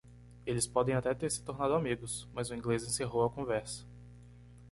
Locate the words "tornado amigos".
1.43-2.27